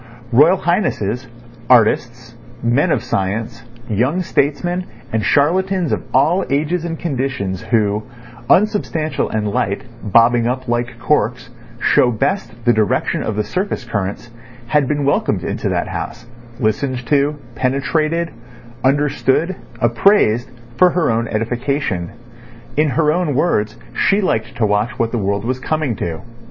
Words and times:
Royal 0.31 0.57
Highnesses, 0.57 1.27
artists, 1.69 2.33
men 2.63 2.89
of 2.91 3.03
science, 3.03 3.61
young 3.89 4.23
statesmen, 4.23 4.87
and 5.13 5.23
charlatans 5.23 5.91
of 5.91 6.01
all 6.13 6.43
ages 6.49 6.83
and 6.85 6.97
conditions, 6.97 7.61
who, 7.61 8.01
unsubstantial 8.49 9.29
and 9.29 9.49
light, 9.51 9.83
bobbing 10.01 10.47
up 10.47 10.67
like 10.67 10.97
corks, 10.99 11.51
show 11.79 12.09
best 12.11 12.51
the 12.65 12.73
direction 12.73 13.21
of 13.21 13.35
the 13.35 13.43
surface 13.43 13.83
currents, 13.85 14.31
had 14.67 14.87
been 14.87 15.05
welcomed 15.05 15.43
in 15.43 15.57
that 15.57 15.87
house, 15.87 16.25
listened 16.59 17.05
to, 17.05 17.35
penetrated, 17.53 18.33
understood, 18.83 19.55
appraised, 19.81 20.49
for 20.77 20.89
her 20.91 21.11
own 21.11 21.27
edification. 21.27 22.09
In 22.75 22.89
her 22.89 23.11
own 23.13 23.35
words, 23.35 23.75
she 23.93 24.19
liked 24.19 24.55
to 24.55 24.65
watch 24.65 24.97
what 24.97 25.11
the 25.11 25.19
world 25.19 25.45
was 25.45 25.59
coming 25.59 25.95
to. 25.97 26.21